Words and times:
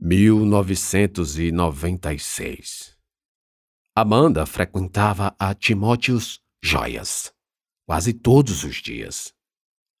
1996 0.00 2.96
Amanda 3.94 4.46
frequentava 4.46 5.36
a 5.38 5.54
Timóteos 5.54 6.40
Joias 6.62 7.36
quase 7.88 8.12
todos 8.12 8.64
os 8.64 8.76
dias. 8.76 9.32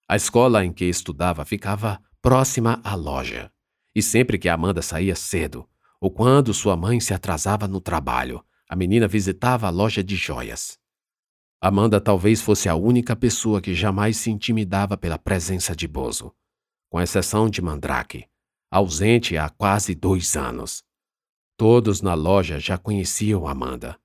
A 0.06 0.14
escola 0.14 0.62
em 0.62 0.70
que 0.70 0.84
estudava 0.84 1.42
ficava 1.46 1.98
próxima 2.20 2.78
à 2.84 2.94
loja, 2.94 3.50
e 3.94 4.02
sempre 4.02 4.38
que 4.38 4.46
Amanda 4.46 4.82
saía 4.82 5.16
cedo, 5.16 5.66
ou 5.98 6.10
quando 6.10 6.52
sua 6.52 6.76
mãe 6.76 7.00
se 7.00 7.14
atrasava 7.14 7.66
no 7.66 7.80
trabalho, 7.80 8.44
a 8.68 8.76
menina 8.76 9.08
visitava 9.08 9.68
a 9.68 9.70
loja 9.70 10.04
de 10.04 10.16
joias. 10.16 10.78
Amanda 11.62 11.98
talvez 11.98 12.42
fosse 12.42 12.68
a 12.68 12.74
única 12.74 13.16
pessoa 13.16 13.58
que 13.58 13.74
jamais 13.74 14.18
se 14.18 14.30
intimidava 14.30 14.98
pela 14.98 15.18
presença 15.18 15.74
de 15.74 15.88
Bozo, 15.88 16.30
com 16.90 17.00
exceção 17.00 17.48
de 17.48 17.62
Mandrake, 17.62 18.26
ausente 18.70 19.36
há 19.36 19.48
quase 19.48 19.94
dois 19.94 20.36
anos. 20.36 20.82
Todos 21.56 22.02
na 22.02 22.14
loja 22.14 22.60
já 22.60 22.78
conheciam 22.78 23.46
Amanda. 23.46 23.98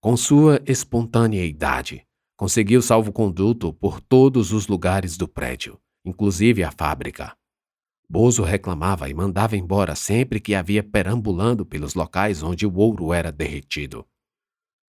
Com 0.00 0.16
sua 0.16 0.62
espontaneidade, 0.64 2.06
conseguiu 2.36 2.80
salvo-conduto 2.80 3.72
por 3.72 4.00
todos 4.00 4.52
os 4.52 4.68
lugares 4.68 5.16
do 5.16 5.26
prédio, 5.26 5.78
inclusive 6.04 6.62
a 6.62 6.70
fábrica. 6.70 7.36
Bozo 8.08 8.42
reclamava 8.42 9.10
e 9.10 9.14
mandava 9.14 9.56
embora 9.56 9.94
sempre 9.94 10.40
que 10.40 10.54
havia 10.54 10.82
perambulando 10.82 11.66
pelos 11.66 11.94
locais 11.94 12.42
onde 12.42 12.66
o 12.66 12.74
ouro 12.74 13.12
era 13.12 13.30
derretido. 13.30 14.06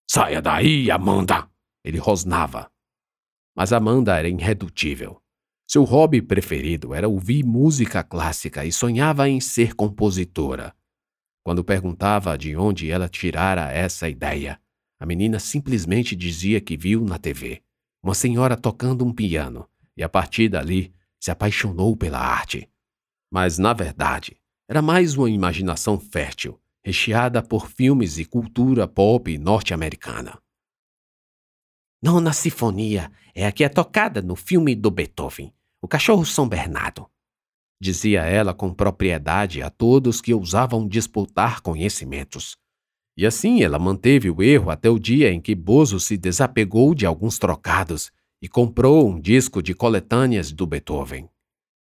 Saia 0.07 0.41
daí, 0.41 0.91
Amanda! 0.91 1.49
Ele 1.83 1.97
rosnava. 1.97 2.69
Mas 3.55 3.73
Amanda 3.73 4.17
era 4.17 4.29
irredutível. 4.29 5.21
Seu 5.71 5.83
hobby 5.83 6.19
preferido 6.19 6.95
era 6.95 7.07
ouvir 7.07 7.45
música 7.45 8.03
clássica 8.03 8.65
e 8.65 8.71
sonhava 8.71 9.29
em 9.29 9.39
ser 9.39 9.75
compositora. 9.75 10.75
Quando 11.45 11.63
perguntava 11.63 12.35
de 12.35 12.55
onde 12.55 12.89
ela 12.89 13.07
tirara 13.07 13.71
essa 13.71 14.09
ideia, 14.09 14.59
a 14.99 15.05
menina 15.05 15.37
simplesmente 15.37 16.15
dizia 16.15 16.59
que 16.59 16.75
viu 16.75 17.05
na 17.05 17.19
TV 17.19 17.61
uma 18.01 18.15
senhora 18.15 18.57
tocando 18.57 19.05
um 19.05 19.13
piano 19.13 19.69
e 19.95 20.01
a 20.01 20.09
partir 20.09 20.49
dali 20.49 20.91
se 21.19 21.29
apaixonou 21.29 21.95
pela 21.95 22.17
arte. 22.17 22.67
Mas, 23.31 23.59
na 23.59 23.71
verdade, 23.71 24.37
era 24.67 24.81
mais 24.81 25.15
uma 25.15 25.29
imaginação 25.29 25.99
fértil, 25.99 26.59
recheada 26.83 27.43
por 27.43 27.69
filmes 27.69 28.17
e 28.17 28.25
cultura 28.25 28.87
pop 28.87 29.37
norte-americana. 29.37 30.41
Nona 32.01 32.33
Sinfonia 32.33 33.11
é 33.35 33.45
a 33.45 33.51
que 33.51 33.63
é 33.63 33.69
tocada 33.69 34.19
no 34.19 34.35
filme 34.35 34.73
do 34.73 34.89
Beethoven, 34.89 35.53
o 35.81 35.87
cachorro 35.87 36.25
São 36.25 36.47
Bernardo. 36.47 37.09
Dizia 37.81 38.23
ela 38.23 38.53
com 38.53 38.73
propriedade 38.73 39.61
a 39.61 39.69
todos 39.69 40.19
que 40.19 40.33
ousavam 40.33 40.87
disputar 40.87 41.61
conhecimentos. 41.61 42.57
E 43.17 43.25
assim 43.25 43.63
ela 43.63 43.79
manteve 43.79 44.29
o 44.29 44.41
erro 44.43 44.69
até 44.69 44.89
o 44.89 44.99
dia 44.99 45.31
em 45.31 45.41
que 45.41 45.55
Bozo 45.55 45.99
se 45.99 46.17
desapegou 46.17 46.93
de 46.93 47.05
alguns 47.05 47.37
trocados 47.37 48.11
e 48.41 48.47
comprou 48.47 49.09
um 49.09 49.19
disco 49.19 49.61
de 49.61 49.73
coletâneas 49.73 50.51
do 50.51 50.65
Beethoven, 50.65 51.29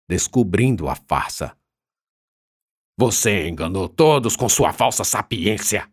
descobrindo 0.09 0.88
a 0.88 0.95
farsa. 0.95 1.55
Você 2.97 3.47
enganou 3.47 3.89
todos 3.89 4.35
com 4.35 4.47
sua 4.47 4.72
falsa 4.72 5.03
sapiência. 5.03 5.91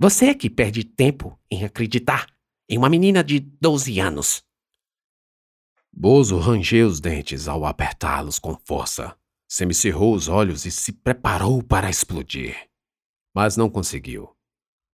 Você 0.00 0.26
é 0.26 0.34
que 0.34 0.48
perde 0.48 0.84
tempo 0.84 1.38
em 1.50 1.64
acreditar 1.64 2.26
em 2.68 2.78
uma 2.78 2.88
menina 2.88 3.22
de 3.22 3.40
12 3.40 3.98
anos. 3.98 4.44
Bozo 5.92 6.38
rangeu 6.38 6.86
os 6.86 7.00
dentes 7.00 7.48
ao 7.48 7.64
apertá-los 7.64 8.38
com 8.38 8.56
força. 8.64 9.16
Semicerrou 9.48 10.14
os 10.14 10.28
olhos 10.28 10.64
e 10.64 10.70
se 10.70 10.92
preparou 10.92 11.62
para 11.62 11.90
explodir. 11.90 12.68
Mas 13.34 13.56
não 13.56 13.68
conseguiu. 13.68 14.34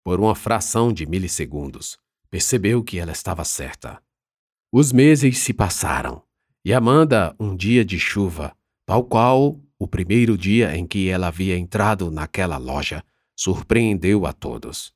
Por 0.03 0.19
uma 0.19 0.35
fração 0.35 0.93
de 0.93 1.07
milissegundos, 1.07 1.99
percebeu 2.31 2.83
que 2.83 2.99
ela 2.99 3.13
estava 3.13 3.45
certa. 3.45 4.03
Os 4.73 4.93
meses 4.93 5.39
se 5.39 5.53
passaram 5.53 6.27
e 6.67 6.75
Amanda, 6.75 7.33
um 7.39 7.55
dia 7.55 7.85
de 7.85 7.97
chuva, 7.97 8.53
tal 8.85 9.05
qual 9.05 9.57
o 9.79 9.87
primeiro 9.87 10.37
dia 10.37 10.77
em 10.77 10.85
que 10.85 11.09
ela 11.09 11.29
havia 11.29 11.57
entrado 11.57 12.11
naquela 12.11 12.57
loja, 12.57 13.05
surpreendeu 13.39 14.27
a 14.27 14.33
todos. 14.33 14.93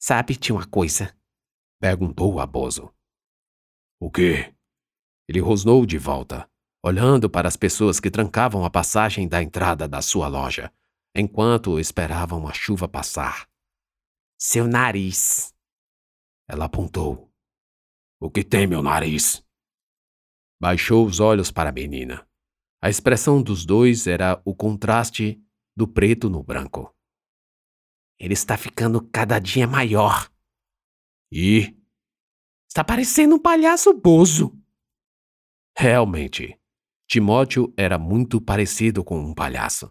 Sabe 0.00 0.38
de 0.38 0.54
uma 0.54 0.66
coisa? 0.66 1.14
perguntou 1.78 2.40
a 2.40 2.46
Bozo. 2.46 2.90
O 4.00 4.10
quê? 4.10 4.54
Ele 5.28 5.40
rosnou 5.40 5.84
de 5.84 5.98
volta, 5.98 6.48
olhando 6.82 7.28
para 7.28 7.48
as 7.48 7.56
pessoas 7.56 7.98
que 7.98 8.10
trancavam 8.10 8.64
a 8.64 8.70
passagem 8.70 9.28
da 9.28 9.42
entrada 9.42 9.88
da 9.88 10.00
sua 10.00 10.28
loja, 10.28 10.72
enquanto 11.14 11.78
esperavam 11.80 12.46
a 12.46 12.52
chuva 12.52 12.88
passar. 12.88 13.48
Seu 14.38 14.68
nariz. 14.68 15.52
Ela 16.48 16.66
apontou. 16.66 17.30
O 18.20 18.30
que 18.30 18.44
tem, 18.44 18.66
meu 18.66 18.82
nariz? 18.82 19.44
Baixou 20.60 21.06
os 21.06 21.20
olhos 21.20 21.50
para 21.50 21.70
a 21.70 21.72
menina. 21.72 22.26
A 22.80 22.88
expressão 22.88 23.42
dos 23.42 23.66
dois 23.66 24.06
era 24.06 24.40
o 24.44 24.54
contraste 24.54 25.42
do 25.76 25.86
preto 25.86 26.30
no 26.30 26.42
branco. 26.42 26.94
Ele 28.18 28.34
está 28.34 28.56
ficando 28.56 29.00
cada 29.08 29.38
dia 29.38 29.66
maior. 29.66 30.30
E 31.30 31.77
Está 32.68 32.84
parecendo 32.84 33.36
um 33.36 33.38
palhaço 33.38 33.92
bozo. 33.94 34.56
Realmente, 35.76 36.58
Timóteo 37.08 37.72
era 37.76 37.98
muito 37.98 38.40
parecido 38.40 39.02
com 39.02 39.18
um 39.18 39.34
palhaço, 39.34 39.90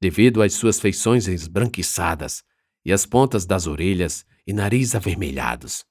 devido 0.00 0.40
às 0.40 0.54
suas 0.54 0.78
feições 0.78 1.26
esbranquiçadas 1.26 2.44
e 2.84 2.92
as 2.92 3.04
pontas 3.04 3.44
das 3.44 3.66
orelhas 3.66 4.24
e 4.46 4.52
nariz 4.52 4.94
avermelhados. 4.94 5.84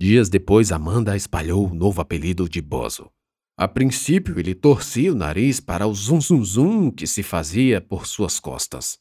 Dias 0.00 0.28
depois, 0.28 0.70
Amanda 0.70 1.16
espalhou 1.16 1.68
o 1.68 1.74
novo 1.74 2.00
apelido 2.00 2.48
de 2.48 2.60
Bozo. 2.60 3.10
A 3.58 3.66
princípio, 3.66 4.38
ele 4.38 4.54
torcia 4.54 5.10
o 5.10 5.16
nariz 5.16 5.58
para 5.58 5.86
o 5.86 5.94
zum 5.94 6.20
zum 6.20 6.44
zum 6.44 6.90
que 6.90 7.06
se 7.06 7.22
fazia 7.22 7.80
por 7.80 8.06
suas 8.06 8.38
costas. 8.38 8.98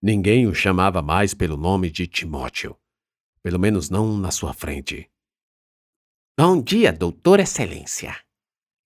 Ninguém 0.00 0.46
o 0.46 0.54
chamava 0.54 1.02
mais 1.02 1.34
pelo 1.34 1.56
nome 1.56 1.90
de 1.90 2.06
Timóteo, 2.06 2.76
pelo 3.42 3.58
menos 3.58 3.90
não 3.90 4.16
na 4.16 4.30
sua 4.30 4.54
frente. 4.54 5.10
Bom 6.38 6.60
dia, 6.60 6.92
doutor 6.92 7.40
Excelência. 7.40 8.14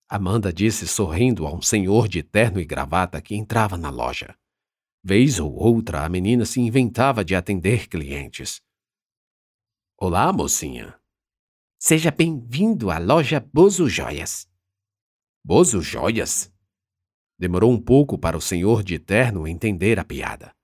Amanda 0.07 0.53
disse 0.53 0.87
sorrindo 0.87 1.45
a 1.45 1.53
um 1.53 1.61
senhor 1.61 2.07
de 2.07 2.23
terno 2.23 2.61
e 2.61 2.65
gravata 2.65 3.21
que 3.21 3.35
entrava 3.35 3.77
na 3.77 3.89
loja. 3.89 4.33
Vez 5.03 5.37
ou 5.37 5.53
outra, 5.53 6.05
a 6.05 6.07
menina 6.07 6.45
se 6.45 6.61
inventava 6.61 7.25
de 7.25 7.35
atender 7.35 7.89
clientes. 7.89 8.61
Olá, 9.97 10.31
mocinha. 10.31 10.97
Seja 11.77 12.09
bem-vindo 12.09 12.89
à 12.89 12.97
loja 12.97 13.41
Bozo 13.41 13.89
Joias. 13.89 14.47
Bozo 15.43 15.81
Joias? 15.81 16.49
Demorou 17.37 17.69
um 17.69 17.81
pouco 17.81 18.17
para 18.17 18.37
o 18.37 18.41
senhor 18.41 18.81
de 18.81 18.97
terno 18.97 19.45
entender 19.45 19.99
a 19.99 20.05
piada. 20.05 20.55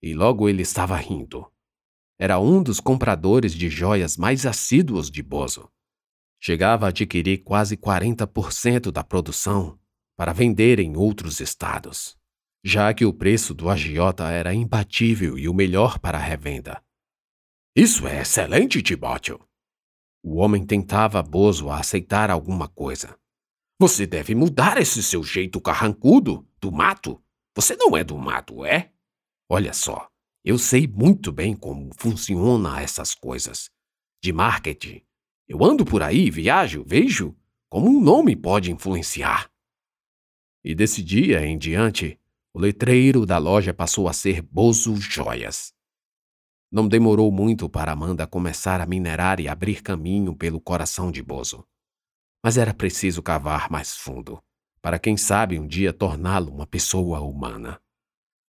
E 0.00 0.14
logo 0.14 0.48
ele 0.48 0.62
estava 0.62 0.94
rindo. 0.94 1.52
Era 2.16 2.38
um 2.38 2.62
dos 2.62 2.78
compradores 2.78 3.52
de 3.52 3.68
joias 3.68 4.16
mais 4.16 4.46
assíduos 4.46 5.10
de 5.10 5.24
Bozo 5.24 5.68
chegava 6.40 6.86
a 6.86 6.88
adquirir 6.88 7.44
quase 7.44 7.76
40% 7.76 8.90
da 8.90 9.04
produção 9.04 9.78
para 10.16 10.32
vender 10.32 10.80
em 10.80 10.96
outros 10.96 11.40
estados, 11.40 12.16
já 12.64 12.92
que 12.94 13.04
o 13.04 13.12
preço 13.12 13.54
do 13.54 13.68
agiota 13.68 14.28
era 14.30 14.54
imbatível 14.54 15.38
e 15.38 15.48
o 15.48 15.54
melhor 15.54 15.98
para 15.98 16.18
a 16.18 16.20
revenda. 16.22 16.82
Isso 17.76 18.06
é 18.08 18.22
excelente, 18.22 18.82
Timóteo. 18.82 19.40
O 20.22 20.36
homem 20.36 20.66
tentava 20.66 21.22
Bozo 21.22 21.70
a 21.70 21.78
aceitar 21.78 22.30
alguma 22.30 22.68
coisa. 22.68 23.16
Você 23.78 24.06
deve 24.06 24.34
mudar 24.34 24.76
esse 24.78 25.02
seu 25.02 25.22
jeito 25.22 25.60
carrancudo 25.60 26.46
do 26.60 26.70
mato. 26.70 27.22
Você 27.56 27.74
não 27.76 27.96
é 27.96 28.04
do 28.04 28.18
mato, 28.18 28.64
é? 28.64 28.92
Olha 29.48 29.72
só, 29.72 30.10
eu 30.44 30.58
sei 30.58 30.86
muito 30.86 31.32
bem 31.32 31.56
como 31.56 31.90
funciona 31.96 32.80
essas 32.82 33.14
coisas. 33.14 33.70
De 34.22 34.32
marketing, 34.32 35.02
eu 35.50 35.64
ando 35.64 35.84
por 35.84 36.00
aí, 36.00 36.30
viajo, 36.30 36.84
vejo 36.86 37.36
como 37.68 37.90
um 37.90 38.00
nome 38.00 38.36
pode 38.36 38.70
influenciar. 38.70 39.50
E 40.62 40.76
desse 40.76 41.02
dia 41.02 41.44
em 41.44 41.58
diante, 41.58 42.20
o 42.54 42.60
letreiro 42.60 43.26
da 43.26 43.36
loja 43.36 43.74
passou 43.74 44.08
a 44.08 44.12
ser 44.12 44.42
Bozo 44.42 44.94
Joias. 44.94 45.74
Não 46.70 46.86
demorou 46.86 47.32
muito 47.32 47.68
para 47.68 47.90
Amanda 47.90 48.28
começar 48.28 48.80
a 48.80 48.86
minerar 48.86 49.40
e 49.40 49.48
abrir 49.48 49.82
caminho 49.82 50.36
pelo 50.36 50.60
coração 50.60 51.10
de 51.10 51.20
Bozo. 51.20 51.66
Mas 52.44 52.56
era 52.56 52.72
preciso 52.72 53.20
cavar 53.20 53.68
mais 53.68 53.96
fundo, 53.96 54.40
para 54.80 55.00
quem 55.00 55.16
sabe 55.16 55.58
um 55.58 55.66
dia 55.66 55.92
torná-lo 55.92 56.52
uma 56.52 56.66
pessoa 56.66 57.18
humana. 57.22 57.82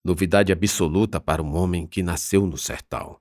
Novidade 0.03 0.51
absoluta 0.51 1.17
para 1.17 1.41
um 1.41 1.55
homem 1.55 1.87
que 1.87 2.03
nasceu 2.03 2.45
no 2.45 2.57
sertão. 2.57 3.17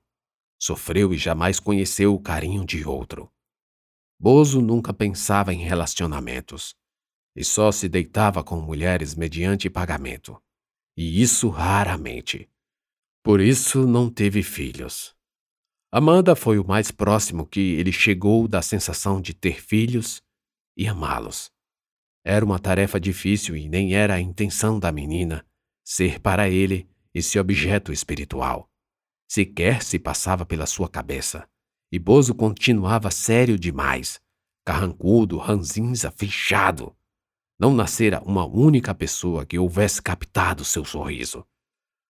Sofreu 0.61 1.13
e 1.13 1.17
jamais 1.17 1.61
conheceu 1.61 2.13
o 2.13 2.19
carinho 2.19 2.65
de 2.65 2.85
outro. 2.85 3.31
Bozo 4.19 4.61
nunca 4.61 4.93
pensava 4.93 5.53
em 5.53 5.59
relacionamentos. 5.63 6.75
e 7.35 7.45
só 7.45 7.71
se 7.71 7.87
deitava 7.87 8.43
com 8.43 8.59
mulheres 8.59 9.15
mediante 9.15 9.69
pagamento. 9.69 10.41
E 10.97 11.21
isso 11.21 11.47
raramente. 11.47 12.49
Por 13.23 13.39
isso 13.39 13.87
não 13.87 14.09
teve 14.09 14.43
filhos. 14.43 15.15
Amanda 15.91 16.35
foi 16.35 16.59
o 16.59 16.67
mais 16.67 16.91
próximo 16.91 17.45
que 17.45 17.75
ele 17.75 17.93
chegou 17.93 18.47
da 18.47 18.61
sensação 18.61 19.21
de 19.21 19.33
ter 19.33 19.61
filhos 19.61 20.21
e 20.75 20.87
amá-los. 20.87 21.51
Era 22.25 22.43
uma 22.43 22.59
tarefa 22.59 22.99
difícil 22.99 23.55
e 23.55 23.69
nem 23.69 23.93
era 23.93 24.15
a 24.15 24.21
intenção 24.21 24.79
da 24.79 24.91
menina 24.91 25.45
ser 25.85 26.19
para 26.19 26.49
ele 26.49 26.89
esse 27.13 27.39
objeto 27.39 27.91
espiritual. 27.93 28.69
Sequer 29.27 29.81
se 29.81 29.97
passava 29.97 30.45
pela 30.45 30.65
sua 30.65 30.89
cabeça. 30.89 31.47
E 31.91 31.97
Bozo 31.97 32.35
continuava 32.35 33.09
sério 33.09 33.57
demais, 33.57 34.21
carrancudo, 34.65 35.37
ranzinza, 35.37 36.11
fechado. 36.11 36.95
Não 37.59 37.73
nascera 37.73 38.21
uma 38.21 38.45
única 38.45 38.93
pessoa 38.93 39.45
que 39.45 39.57
houvesse 39.57 40.01
captado 40.01 40.63
seu 40.63 40.85
sorriso. 40.85 41.45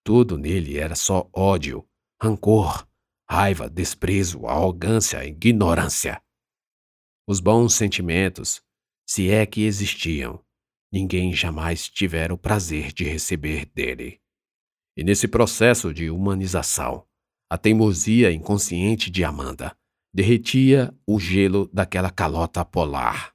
Tudo 0.03 0.37
nele 0.37 0.77
era 0.77 0.95
só 0.95 1.29
ódio, 1.33 1.87
rancor, 2.21 2.87
raiva, 3.29 3.69
desprezo, 3.69 4.45
arrogância, 4.45 5.25
ignorância. 5.25 6.21
Os 7.27 7.39
bons 7.39 7.73
sentimentos, 7.73 8.61
se 9.07 9.29
é 9.29 9.45
que 9.45 9.61
existiam, 9.61 10.43
ninguém 10.91 11.31
jamais 11.33 11.87
tivera 11.87 12.33
o 12.33 12.37
prazer 12.37 12.91
de 12.91 13.03
receber 13.05 13.65
dele. 13.67 14.19
E 14.97 15.03
nesse 15.03 15.27
processo 15.27 15.93
de 15.93 16.09
humanização, 16.09 17.07
a 17.49 17.57
teimosia 17.57 18.31
inconsciente 18.31 19.09
de 19.09 19.23
Amanda 19.23 19.75
derretia 20.13 20.93
o 21.05 21.19
gelo 21.19 21.67
daquela 21.73 22.11
calota 22.11 22.63
polar. 22.63 23.33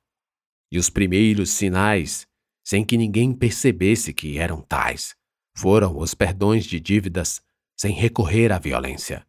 E 0.71 0.79
os 0.79 0.89
primeiros 0.89 1.51
sinais, 1.51 2.27
sem 2.65 2.85
que 2.85 2.97
ninguém 2.97 3.33
percebesse 3.33 4.13
que 4.13 4.39
eram 4.39 4.61
tais, 4.63 5.17
foram 5.57 5.99
os 5.99 6.15
perdões 6.15 6.65
de 6.65 6.79
dívidas 6.79 7.43
sem 7.77 7.93
recorrer 7.93 8.53
à 8.53 8.59
violência. 8.59 9.27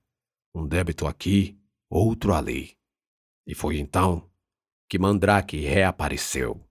Um 0.54 0.68
débito 0.68 1.08
aqui, 1.08 1.58
outro 1.90 2.34
ali. 2.34 2.76
E 3.48 3.54
foi 3.56 3.80
então 3.80 4.30
que 4.88 5.00
Mandrake 5.00 5.58
reapareceu. 5.58 6.62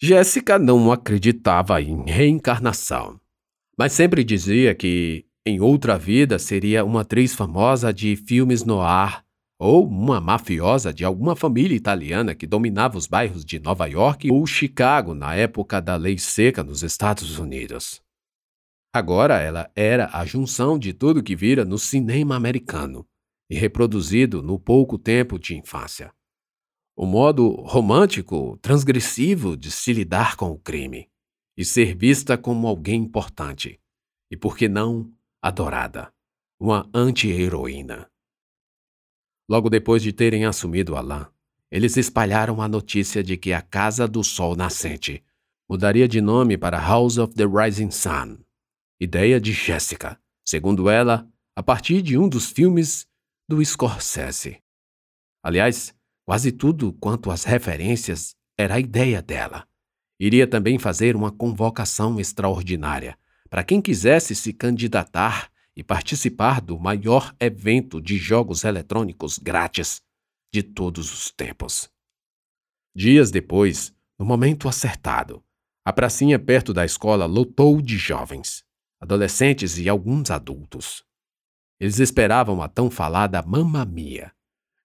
Jéssica 0.00 0.58
não 0.58 0.90
acreditava 0.90 1.80
em 1.80 2.04
reencarnação, 2.04 3.20
mas 3.78 3.92
sempre 3.92 4.24
dizia 4.24 4.74
que 4.74 5.26
em 5.46 5.60
outra 5.60 5.98
vida 5.98 6.38
seria 6.38 6.84
uma 6.84 7.02
atriz 7.02 7.34
famosa 7.34 7.92
de 7.92 8.16
filmes 8.16 8.64
no 8.64 8.80
ar 8.80 9.24
ou 9.58 9.86
uma 9.86 10.20
mafiosa 10.20 10.92
de 10.92 11.04
alguma 11.04 11.36
família 11.36 11.76
italiana 11.76 12.34
que 12.34 12.46
dominava 12.46 12.96
os 12.96 13.06
bairros 13.06 13.44
de 13.44 13.58
Nova 13.58 13.86
York 13.86 14.30
ou 14.30 14.46
Chicago 14.46 15.14
na 15.14 15.34
época 15.34 15.80
da 15.80 15.96
lei 15.96 16.18
seca 16.18 16.62
nos 16.62 16.82
Estados 16.82 17.38
Unidos. 17.38 18.02
Agora 18.92 19.38
ela 19.40 19.70
era 19.74 20.08
a 20.12 20.24
junção 20.24 20.78
de 20.78 20.92
tudo 20.92 21.22
que 21.22 21.36
vira 21.36 21.64
no 21.64 21.78
cinema 21.78 22.36
americano 22.36 23.06
e 23.50 23.54
reproduzido 23.54 24.42
no 24.42 24.58
pouco 24.58 24.98
tempo 24.98 25.38
de 25.38 25.56
infância. 25.56 26.12
O 26.96 27.04
modo 27.04 27.50
romântico, 27.62 28.56
transgressivo 28.62 29.56
de 29.56 29.70
se 29.70 29.92
lidar 29.92 30.36
com 30.36 30.50
o 30.50 30.58
crime 30.58 31.08
e 31.56 31.64
ser 31.64 31.96
vista 31.96 32.38
como 32.38 32.66
alguém 32.66 33.02
importante, 33.02 33.80
e 34.30 34.36
por 34.36 34.56
que 34.56 34.68
não 34.68 35.12
adorada, 35.44 36.10
uma 36.58 36.88
anti-heroína. 36.94 38.10
Logo 39.46 39.68
depois 39.68 40.02
de 40.02 40.10
terem 40.10 40.46
assumido 40.46 40.96
Alain, 40.96 41.26
eles 41.70 41.98
espalharam 41.98 42.62
a 42.62 42.66
notícia 42.66 43.22
de 43.22 43.36
que 43.36 43.52
a 43.52 43.60
Casa 43.60 44.08
do 44.08 44.24
Sol 44.24 44.56
Nascente 44.56 45.22
mudaria 45.68 46.08
de 46.08 46.22
nome 46.22 46.56
para 46.56 46.80
House 46.80 47.18
of 47.18 47.34
the 47.34 47.44
Rising 47.44 47.90
Sun. 47.90 48.38
Ideia 48.98 49.38
de 49.38 49.52
Jessica, 49.52 50.18
segundo 50.46 50.88
ela, 50.88 51.28
a 51.54 51.62
partir 51.62 52.00
de 52.00 52.16
um 52.16 52.26
dos 52.26 52.50
filmes 52.50 53.06
do 53.46 53.62
Scorsese. 53.62 54.62
Aliás, 55.42 55.94
quase 56.24 56.52
tudo 56.52 56.90
quanto 56.94 57.30
às 57.30 57.44
referências 57.44 58.34
era 58.56 58.76
a 58.76 58.80
ideia 58.80 59.20
dela. 59.20 59.68
Iria 60.18 60.46
também 60.46 60.78
fazer 60.78 61.14
uma 61.14 61.30
convocação 61.30 62.18
extraordinária 62.18 63.18
para 63.54 63.62
quem 63.62 63.80
quisesse 63.80 64.34
se 64.34 64.52
candidatar 64.52 65.48
e 65.76 65.84
participar 65.84 66.60
do 66.60 66.76
maior 66.76 67.32
evento 67.38 68.02
de 68.02 68.18
jogos 68.18 68.64
eletrônicos 68.64 69.38
grátis 69.38 70.02
de 70.52 70.60
todos 70.60 71.12
os 71.12 71.30
tempos. 71.30 71.88
Dias 72.92 73.30
depois, 73.30 73.94
no 74.18 74.26
momento 74.26 74.68
acertado, 74.68 75.40
a 75.84 75.92
pracinha 75.92 76.36
perto 76.36 76.74
da 76.74 76.84
escola 76.84 77.26
lotou 77.26 77.80
de 77.80 77.96
jovens, 77.96 78.64
adolescentes 79.00 79.78
e 79.78 79.88
alguns 79.88 80.32
adultos. 80.32 81.04
Eles 81.78 82.00
esperavam 82.00 82.60
a 82.60 82.66
tão 82.66 82.90
falada 82.90 83.40
Mamma 83.40 83.84
Mia. 83.84 84.32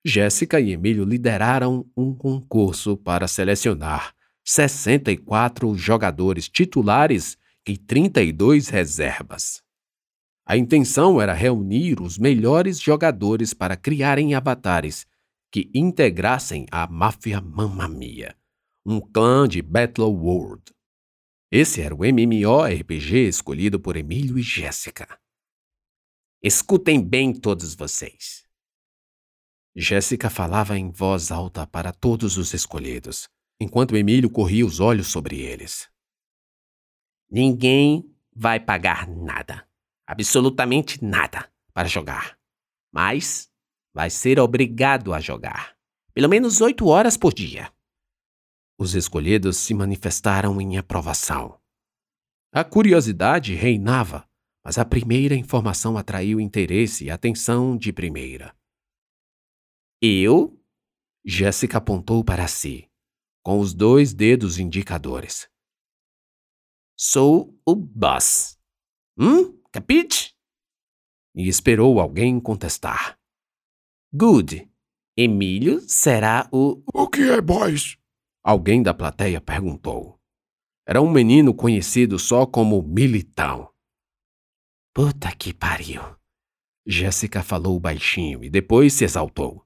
Jéssica 0.06 0.60
e 0.60 0.74
Emílio 0.74 1.06
lideraram 1.06 1.90
um 1.98 2.14
concurso 2.14 2.96
para 2.96 3.28
selecionar 3.28 4.14
64 4.46 5.74
jogadores 5.74 6.48
titulares 6.48 7.36
e 7.68 7.78
32 7.78 8.70
reservas. 8.70 9.62
A 10.46 10.58
intenção 10.58 11.22
era 11.22 11.34
reunir 11.34 12.02
os 12.02 12.18
melhores 12.18 12.80
jogadores 12.80 13.54
para 13.54 13.78
criarem 13.78 14.34
avatares 14.34 15.06
que 15.52 15.70
integrassem 15.74 16.66
a 16.72 16.88
máfia 16.88 17.40
Mamma 17.42 17.88
Mia, 17.88 18.36
um 18.86 19.00
clã 19.00 19.48
de 19.48 19.62
Battle 19.62 20.12
World. 20.12 20.64
Esse 21.52 21.82
era 21.82 21.96
o 21.96 22.06
MMORPG 22.06 23.28
escolhido 23.28 23.80
por 23.80 23.96
Emílio 23.96 24.38
e 24.38 24.42
Jéssica. 24.42 25.20
Escutem 26.42 27.04
bem 27.04 27.34
todos 27.34 27.76
vocês. 27.76 28.44
Jéssica 29.76 30.30
falava 30.30 30.78
em 30.78 30.92
voz 30.92 31.32
alta 31.32 31.66
para 31.68 31.92
todos 31.92 32.38
os 32.38 32.54
escolhidos, 32.54 33.28
enquanto 33.60 33.96
Emílio 33.96 34.30
corria 34.30 34.66
os 34.66 34.80
olhos 34.80 35.08
sobre 35.08 35.40
eles. 35.42 35.90
Ninguém 37.30 38.10
vai 38.36 38.60
pagar 38.60 39.08
nada 39.08 39.70
absolutamente 40.10 41.06
nada 41.06 41.48
para 41.72 41.88
jogar. 41.88 42.36
Mas 42.92 43.48
vai 43.94 44.10
ser 44.10 44.40
obrigado 44.40 45.14
a 45.14 45.20
jogar. 45.20 45.78
Pelo 46.16 46.28
menos 46.28 46.62
oito 46.62 46.88
horas 46.88 47.16
por 47.16 47.32
dia. 47.32 47.72
Os 48.80 48.96
escolhidos 48.96 49.58
se 49.58 49.72
manifestaram 49.72 50.60
em 50.60 50.80
aprovação. 50.80 51.60
A 52.52 52.64
curiosidade 52.64 53.54
reinava, 53.54 54.28
mas 54.66 54.80
a 54.80 54.86
primeira 54.86 55.36
informação 55.36 55.96
atraiu 55.96 56.40
interesse 56.40 57.06
e 57.06 57.12
atenção 57.12 57.78
de 57.78 57.94
primeira. 57.94 58.56
Eu? 60.02 60.60
Jéssica 61.24 61.78
apontou 61.78 62.24
para 62.24 62.48
si, 62.48 62.90
com 63.44 63.60
os 63.60 63.76
dois 63.76 64.12
dedos 64.12 64.58
indicadores. 64.58 65.48
Sou 67.02 67.58
o 67.66 67.76
boss. 67.76 68.60
Hum? 69.18 69.58
Capite? 69.72 70.36
E 71.34 71.48
esperou 71.48 71.98
alguém 71.98 72.42
contestar. 72.42 73.18
Good. 74.14 74.70
Emílio 75.16 75.80
será 75.80 76.50
o. 76.52 76.84
O 76.94 77.08
que 77.08 77.22
é, 77.22 77.40
boys? 77.40 77.98
Alguém 78.44 78.84
da 78.84 78.94
plateia 78.94 79.40
perguntou. 79.40 80.20
Era 80.86 81.02
um 81.02 81.10
menino 81.10 81.54
conhecido 81.54 82.20
só 82.20 82.46
como 82.46 82.84
Militão. 82.84 83.72
Puta 84.94 85.34
que 85.34 85.54
pariu. 85.54 86.02
Jéssica 86.86 87.42
falou 87.42 87.80
baixinho 87.80 88.44
e 88.44 88.50
depois 88.50 88.92
se 88.92 89.06
exaltou. 89.06 89.66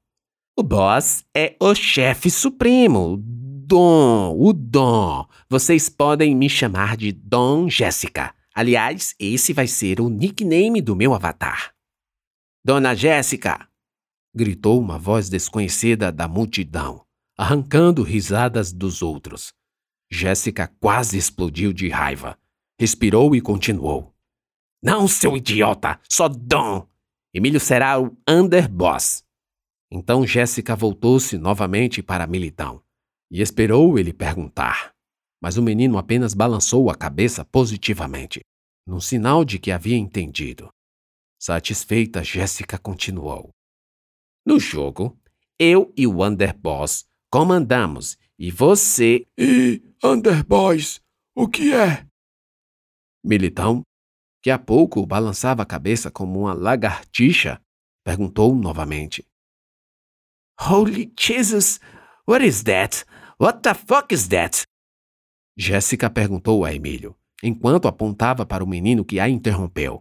O 0.56 0.62
boss 0.62 1.26
é 1.36 1.58
o 1.60 1.74
chefe 1.74 2.30
supremo, 2.30 3.18
Dom, 3.66 4.36
o 4.38 4.52
Dom. 4.52 5.26
Vocês 5.50 5.88
podem 5.88 6.36
me 6.36 6.50
chamar 6.50 6.98
de 6.98 7.14
Dom 7.14 7.70
Jéssica. 7.70 8.36
Aliás, 8.54 9.16
esse 9.18 9.54
vai 9.54 9.68
ser 9.68 10.02
o 10.02 10.10
nickname 10.10 10.82
do 10.82 10.98
meu 10.98 11.14
avatar. 11.14 11.74
Dona 12.64 12.94
Jéssica! 12.94 13.66
gritou 14.36 14.82
uma 14.82 15.00
voz 15.00 15.30
desconhecida 15.30 16.12
da 16.12 16.28
multidão, 16.28 17.06
arrancando 17.38 18.04
risadas 18.04 18.74
dos 18.74 19.02
outros. 19.02 19.54
Jéssica 20.12 20.68
quase 20.82 21.18
explodiu 21.18 21.72
de 21.72 21.88
raiva. 21.88 22.38
Respirou 22.78 23.34
e 23.34 23.40
continuou. 23.40 24.14
Não, 24.84 25.08
seu 25.08 25.38
idiota! 25.38 26.00
Só 26.10 26.28
Dom! 26.28 26.86
Emílio 27.34 27.62
será 27.62 27.98
o 27.98 28.18
underboss. 28.28 29.24
Então 29.90 30.28
Jéssica 30.28 30.76
voltou-se 30.76 31.38
novamente 31.38 32.04
para 32.04 32.28
Militão 32.28 32.83
e 33.34 33.42
esperou 33.42 34.00
ele 34.00 34.14
perguntar 34.14 34.94
mas 35.44 35.58
o 35.58 35.62
menino 35.62 35.98
apenas 35.98 36.34
balançou 36.34 36.90
a 36.90 36.96
cabeça 36.96 37.44
positivamente, 37.44 38.40
num 38.88 39.02
sinal 39.02 39.44
de 39.44 39.60
que 39.60 39.72
havia 39.72 39.98
entendido. 39.98 40.70
Satisfeita, 41.38 42.24
Jéssica 42.24 42.78
continuou. 42.78 43.50
No 44.46 44.58
jogo, 44.58 45.20
eu 45.60 45.92
e 45.98 46.08
o 46.08 46.26
Underboss 46.26 47.04
comandamos 47.30 48.18
e 48.40 48.50
você. 48.52 49.28
E 49.38 49.84
Underboys, 50.02 51.02
o 51.36 51.46
que 51.46 51.74
é? 51.74 52.08
Militão, 53.22 53.82
que 54.42 54.50
há 54.50 54.58
pouco 54.58 55.06
balançava 55.06 55.64
a 55.64 55.66
cabeça 55.66 56.10
como 56.10 56.40
uma 56.40 56.54
lagartixa, 56.54 57.62
perguntou 58.02 58.56
novamente. 58.56 59.26
Holy 60.58 61.12
Jesus! 61.20 61.82
What 62.26 62.46
is 62.46 62.64
that? 62.64 63.06
What 63.40 63.62
the 63.62 63.74
fuck 63.74 64.14
is 64.14 64.28
that? 64.28 64.64
Jéssica 65.58 66.10
perguntou 66.10 66.64
a 66.64 66.74
Emílio, 66.74 67.16
enquanto 67.42 67.88
apontava 67.88 68.46
para 68.46 68.64
o 68.64 68.68
menino 68.68 69.04
que 69.04 69.20
a 69.20 69.28
interrompeu. 69.28 70.00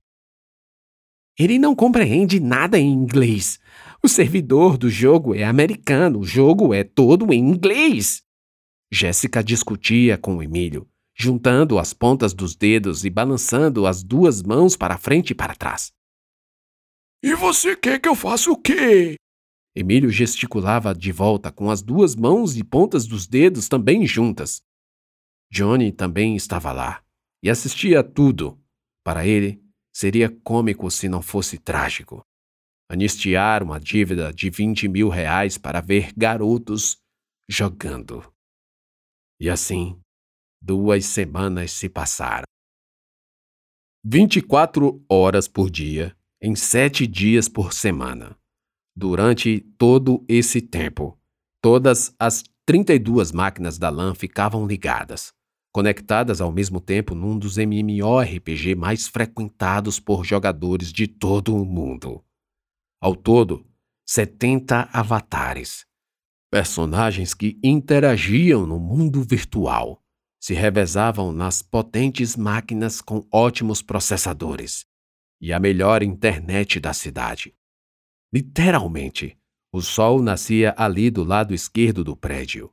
Ele 1.38 1.58
não 1.58 1.74
compreende 1.74 2.38
nada 2.38 2.78
em 2.78 2.92
inglês. 2.92 3.58
O 4.02 4.08
servidor 4.08 4.76
do 4.76 4.90
jogo 4.90 5.34
é 5.34 5.44
americano, 5.44 6.20
o 6.20 6.24
jogo 6.24 6.74
é 6.74 6.84
todo 6.84 7.32
em 7.32 7.38
inglês. 7.38 8.22
Jéssica 8.92 9.42
discutia 9.42 10.18
com 10.18 10.42
Emílio, 10.42 10.86
juntando 11.16 11.78
as 11.78 11.94
pontas 11.94 12.34
dos 12.34 12.54
dedos 12.54 13.04
e 13.04 13.10
balançando 13.10 13.86
as 13.86 14.02
duas 14.02 14.42
mãos 14.42 14.76
para 14.76 14.98
frente 14.98 15.30
e 15.30 15.34
para 15.34 15.54
trás. 15.54 15.90
E 17.22 17.34
você 17.34 17.74
quer 17.76 17.98
que 17.98 18.08
eu 18.08 18.14
faça 18.14 18.50
o 18.50 18.56
quê? 18.56 19.16
Emílio 19.74 20.10
gesticulava 20.10 20.94
de 20.94 21.10
volta 21.10 21.50
com 21.50 21.70
as 21.70 21.80
duas 21.80 22.14
mãos 22.14 22.56
e 22.56 22.62
pontas 22.62 23.06
dos 23.06 23.26
dedos 23.26 23.68
também 23.68 24.06
juntas. 24.06 24.62
Johnny 25.50 25.90
também 25.90 26.36
estava 26.36 26.72
lá 26.72 27.02
e 27.42 27.48
assistia 27.48 28.00
a 28.00 28.04
tudo. 28.04 28.60
Para 29.02 29.26
ele, 29.26 29.62
seria 29.92 30.28
cômico 30.28 30.90
se 30.90 31.08
não 31.08 31.22
fosse 31.22 31.58
trágico. 31.58 32.22
Anistiar 32.90 33.62
uma 33.62 33.80
dívida 33.80 34.32
de 34.32 34.50
20 34.50 34.88
mil 34.88 35.08
reais 35.08 35.56
para 35.56 35.80
ver 35.80 36.12
garotos 36.14 36.98
jogando. 37.48 38.30
E 39.40 39.48
assim, 39.48 39.98
duas 40.60 41.06
semanas 41.06 41.72
se 41.72 41.88
passaram. 41.88 42.44
24 44.04 45.04
horas 45.08 45.48
por 45.48 45.70
dia, 45.70 46.16
em 46.40 46.54
sete 46.54 47.06
dias 47.06 47.48
por 47.48 47.72
semana. 47.72 48.36
Durante 48.94 49.60
todo 49.78 50.22
esse 50.28 50.60
tempo, 50.60 51.18
todas 51.62 52.14
as 52.18 52.44
32 52.66 53.32
máquinas 53.32 53.78
da 53.78 53.88
LAN 53.88 54.14
ficavam 54.14 54.66
ligadas, 54.66 55.32
conectadas 55.72 56.42
ao 56.42 56.52
mesmo 56.52 56.78
tempo 56.78 57.14
num 57.14 57.38
dos 57.38 57.56
MMORPG 57.56 58.74
mais 58.76 59.08
frequentados 59.08 59.98
por 59.98 60.24
jogadores 60.24 60.92
de 60.92 61.06
todo 61.06 61.56
o 61.56 61.64
mundo. 61.64 62.22
Ao 63.00 63.16
todo, 63.16 63.66
70 64.06 64.90
avatares, 64.92 65.86
personagens 66.50 67.32
que 67.32 67.58
interagiam 67.64 68.66
no 68.66 68.78
mundo 68.78 69.22
virtual, 69.22 70.02
se 70.38 70.52
revezavam 70.52 71.32
nas 71.32 71.62
potentes 71.62 72.36
máquinas 72.36 73.00
com 73.00 73.26
ótimos 73.32 73.80
processadores 73.80 74.84
e 75.40 75.50
a 75.50 75.58
melhor 75.58 76.02
internet 76.02 76.78
da 76.78 76.92
cidade. 76.92 77.54
Literalmente, 78.32 79.38
o 79.70 79.82
sol 79.82 80.22
nascia 80.22 80.74
ali 80.76 81.10
do 81.10 81.22
lado 81.22 81.54
esquerdo 81.54 82.02
do 82.02 82.16
prédio, 82.16 82.72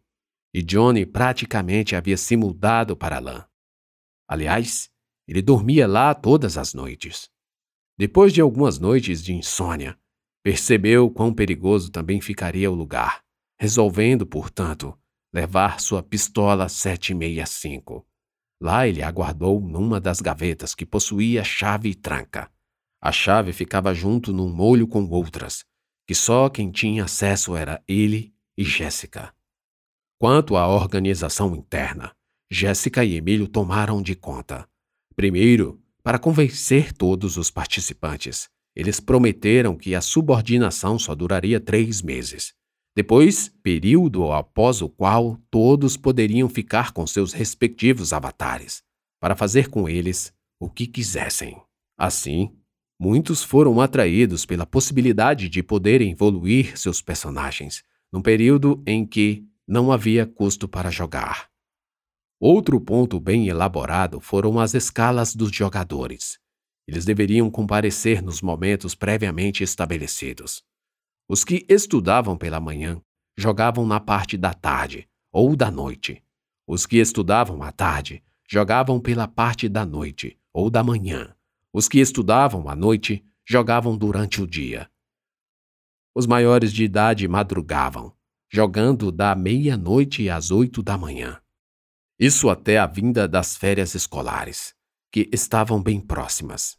e 0.54 0.62
Johnny 0.62 1.06
praticamente 1.06 1.96
havia 1.96 2.18
se 2.18 2.38
mudado 2.38 2.96
para 2.96 3.20
lá. 3.20 3.50
Aliás, 4.28 4.90
ele 5.28 5.42
dormia 5.42 5.88
lá 5.88 6.14
todas 6.16 6.58
as 6.58 6.74
noites. 6.74 7.30
Depois 7.98 8.34
de 8.34 8.42
algumas 8.42 8.80
noites 8.80 9.22
de 9.22 9.34
insônia, 9.34 10.00
percebeu 10.42 11.12
quão 11.12 11.34
perigoso 11.34 11.92
também 11.92 12.22
ficaria 12.22 12.72
o 12.72 12.76
lugar, 12.76 13.24
resolvendo, 13.60 14.26
portanto, 14.26 14.98
levar 15.34 15.80
sua 15.80 16.02
pistola 16.02 16.70
765. 16.70 18.08
Lá 18.62 18.88
ele 18.88 19.04
aguardou 19.04 19.60
numa 19.60 20.00
das 20.00 20.22
gavetas 20.22 20.74
que 20.74 20.86
possuía 20.86 21.44
chave 21.44 21.90
e 21.90 21.96
tranca. 21.96 22.52
A 23.02 23.12
chave 23.12 23.54
ficava 23.54 23.94
junto 23.94 24.34
num 24.34 24.50
molho 24.50 24.88
com 24.88 25.08
outras, 25.10 25.64
que 26.08 26.14
só 26.14 26.50
quem 26.50 26.72
tinha 26.72 27.06
acesso 27.06 27.56
era 27.56 27.82
ele 27.88 28.34
e 28.58 28.64
Jéssica. 28.64 29.34
Quanto 30.20 30.58
à 30.58 30.68
organização 30.68 31.56
interna, 31.56 32.12
Jéssica 32.52 33.06
e 33.06 33.16
Emílio 33.16 33.48
tomaram 33.48 34.02
de 34.02 34.16
conta. 34.16 34.68
Primeiro, 35.16 35.82
para 36.04 36.20
convencer 36.20 36.92
todos 36.92 37.38
os 37.38 37.50
participantes, 37.50 38.50
eles 38.76 39.00
prometeram 39.00 39.78
que 39.78 39.96
a 39.96 40.02
subordinação 40.02 40.98
só 40.98 41.16
duraria 41.16 41.60
três 41.60 42.02
meses. 42.02 42.54
Depois, 42.96 43.50
período 43.64 44.32
após 44.32 44.82
o 44.82 44.90
qual 44.90 45.38
todos 45.50 45.96
poderiam 45.96 46.50
ficar 46.50 46.92
com 46.92 47.06
seus 47.08 47.32
respectivos 47.32 48.12
avatares, 48.12 48.82
para 49.22 49.36
fazer 49.36 49.70
com 49.70 49.88
eles 49.88 50.34
o 50.60 50.70
que 50.70 50.88
quisessem. 50.88 51.62
Assim, 51.98 52.54
Muitos 53.00 53.42
foram 53.42 53.80
atraídos 53.80 54.46
pela 54.46 54.66
possibilidade 54.66 55.48
de 55.48 55.64
poderem 55.64 56.12
evoluir 56.12 56.78
seus 56.78 57.02
personagens, 57.02 57.82
num 58.12 58.22
período 58.22 58.84
em 58.86 59.06
que 59.06 59.48
não 59.66 59.92
havia 59.92 60.26
custo 60.26 60.68
para 60.68 60.92
jogar. 60.92 61.50
Outro 62.40 62.80
ponto 62.82 63.20
bem 63.20 63.48
elaborado 63.48 64.20
foram 64.20 64.60
as 64.60 64.74
escalas 64.74 65.34
dos 65.34 65.50
jogadores. 65.56 66.40
Eles 66.88 67.06
deveriam 67.06 67.50
comparecer 67.50 68.22
nos 68.22 68.42
momentos 68.42 68.96
previamente 68.96 69.64
estabelecidos. 69.64 70.64
Os 71.28 71.44
que 71.46 71.66
estudavam 71.70 72.36
pela 72.36 72.60
manhã 72.60 73.02
jogavam 73.38 73.86
na 73.86 74.00
parte 74.00 74.36
da 74.36 74.54
tarde 74.54 75.08
ou 75.32 75.56
da 75.56 75.70
noite. 75.70 76.22
Os 76.68 76.86
que 76.86 76.98
estudavam 76.98 77.62
à 77.62 77.72
tarde 77.72 78.22
jogavam 78.50 79.00
pela 79.00 79.28
parte 79.28 79.70
da 79.70 79.86
noite 79.86 80.38
ou 80.52 80.70
da 80.70 80.84
manhã. 80.84 81.36
Os 81.72 81.88
que 81.88 82.00
estudavam 82.00 82.68
à 82.68 82.76
noite 82.76 83.24
jogavam 83.46 83.98
durante 83.98 84.42
o 84.42 84.48
dia. 84.48 84.90
Os 86.16 86.26
maiores 86.26 86.74
de 86.74 86.84
idade 86.84 87.28
madrugavam, 87.28 88.14
jogando 88.52 89.12
da 89.12 89.36
meia-noite 89.36 90.30
às 90.30 90.50
oito 90.50 90.82
da 90.82 90.98
manhã. 90.98 91.40
Isso 92.20 92.50
até 92.50 92.80
a 92.80 92.88
vinda 92.88 93.28
das 93.28 93.56
férias 93.56 93.94
escolares, 93.94 94.76
que 95.12 95.30
estavam 95.32 95.82
bem 95.82 96.02
próximas. 96.02 96.78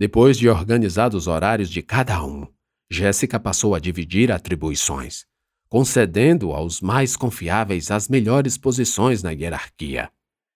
Depois 0.00 0.38
de 0.38 0.48
organizados 0.48 1.24
os 1.24 1.26
horários 1.26 1.68
de 1.68 1.82
cada 1.82 2.24
um, 2.24 2.46
Jéssica 2.90 3.38
passou 3.38 3.74
a 3.74 3.78
dividir 3.78 4.32
atribuições, 4.32 5.26
concedendo 5.68 6.52
aos 6.52 6.80
mais 6.80 7.14
confiáveis 7.14 7.90
as 7.90 8.08
melhores 8.08 8.56
posições 8.56 9.22
na 9.22 9.32
hierarquia. 9.32 10.10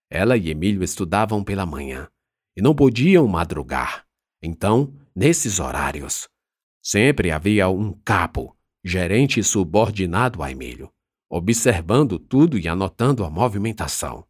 Ela 0.08 0.36
e 0.38 0.48
Emílio 0.48 0.82
estudavam 0.82 1.44
pela 1.44 1.66
manhã, 1.66 2.08
e 2.56 2.62
não 2.62 2.74
podiam 2.74 3.26
madrugar. 3.26 4.06
Então, 4.42 4.92
nesses 5.14 5.60
horários, 5.60 6.28
sempre 6.82 7.30
havia 7.30 7.68
um 7.68 7.92
capo, 8.04 8.56
gerente 8.84 9.42
subordinado 9.42 10.42
a 10.42 10.50
Emílio, 10.50 10.90
observando 11.30 12.18
tudo 12.18 12.58
e 12.58 12.68
anotando 12.68 13.24
a 13.24 13.30
movimentação. 13.30 14.26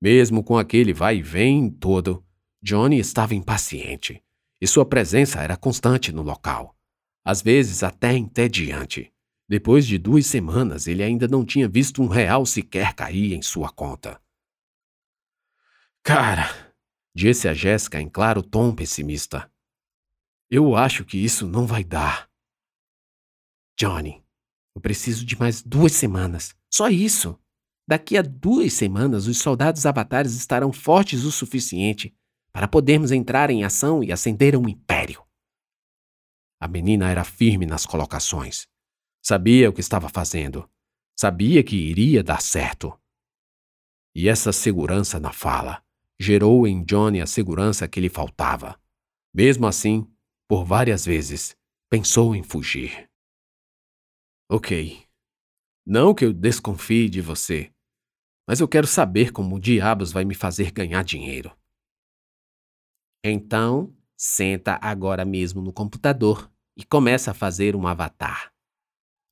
Mesmo 0.00 0.42
com 0.42 0.58
aquele 0.58 0.92
vai 0.92 1.18
e 1.18 1.22
vem 1.22 1.70
todo, 1.70 2.24
Johnny 2.62 2.98
estava 2.98 3.34
impaciente, 3.34 4.22
e 4.60 4.66
sua 4.66 4.86
presença 4.86 5.42
era 5.42 5.56
constante 5.56 6.10
no 6.10 6.22
local, 6.22 6.76
às 7.24 7.42
vezes 7.42 7.82
até 7.82 8.14
entediante. 8.14 9.12
Depois 9.46 9.86
de 9.86 9.98
duas 9.98 10.26
semanas, 10.26 10.86
ele 10.86 11.02
ainda 11.02 11.28
não 11.28 11.44
tinha 11.44 11.68
visto 11.68 12.02
um 12.02 12.06
real 12.06 12.46
sequer 12.46 12.94
cair 12.94 13.34
em 13.34 13.42
sua 13.42 13.68
conta. 13.68 14.18
Cara, 16.02 16.73
Disse 17.16 17.46
a 17.46 17.54
Jéssica 17.54 18.00
em 18.00 18.08
claro 18.08 18.42
tom 18.42 18.74
pessimista. 18.74 19.48
Eu 20.50 20.74
acho 20.74 21.04
que 21.04 21.16
isso 21.16 21.46
não 21.46 21.64
vai 21.64 21.84
dar. 21.84 22.28
Johnny, 23.78 24.24
eu 24.74 24.80
preciso 24.80 25.24
de 25.24 25.38
mais 25.38 25.62
duas 25.62 25.92
semanas. 25.92 26.56
Só 26.72 26.88
isso. 26.88 27.38
Daqui 27.86 28.16
a 28.16 28.22
duas 28.22 28.72
semanas, 28.72 29.28
os 29.28 29.38
soldados 29.38 29.86
avatares 29.86 30.34
estarão 30.34 30.72
fortes 30.72 31.22
o 31.22 31.30
suficiente 31.30 32.12
para 32.52 32.66
podermos 32.66 33.12
entrar 33.12 33.48
em 33.48 33.62
ação 33.62 34.02
e 34.02 34.10
acender 34.10 34.56
um 34.56 34.68
império. 34.68 35.24
A 36.60 36.66
menina 36.66 37.08
era 37.08 37.22
firme 37.22 37.64
nas 37.64 37.86
colocações. 37.86 38.66
Sabia 39.22 39.70
o 39.70 39.72
que 39.72 39.80
estava 39.80 40.08
fazendo. 40.08 40.68
Sabia 41.16 41.62
que 41.62 41.76
iria 41.76 42.24
dar 42.24 42.42
certo. 42.42 42.98
E 44.14 44.28
essa 44.28 44.52
segurança 44.52 45.20
na 45.20 45.32
fala 45.32 45.83
gerou 46.20 46.66
em 46.66 46.84
Johnny 46.84 47.20
a 47.20 47.26
segurança 47.26 47.88
que 47.88 48.00
lhe 48.00 48.08
faltava. 48.08 48.80
Mesmo 49.34 49.66
assim, 49.66 50.08
por 50.48 50.64
várias 50.64 51.04
vezes, 51.04 51.56
pensou 51.90 52.34
em 52.34 52.42
fugir. 52.42 53.08
Ok. 54.50 55.04
Não 55.86 56.14
que 56.14 56.24
eu 56.24 56.32
desconfie 56.32 57.08
de 57.08 57.20
você, 57.20 57.72
mas 58.48 58.60
eu 58.60 58.68
quero 58.68 58.86
saber 58.86 59.32
como 59.32 59.60
diabos 59.60 60.12
vai 60.12 60.24
me 60.24 60.34
fazer 60.34 60.70
ganhar 60.70 61.02
dinheiro. 61.02 61.54
Então, 63.24 63.94
senta 64.16 64.78
agora 64.82 65.24
mesmo 65.24 65.62
no 65.62 65.72
computador 65.72 66.52
e 66.76 66.84
começa 66.84 67.30
a 67.30 67.34
fazer 67.34 67.76
um 67.76 67.86
avatar, 67.86 68.52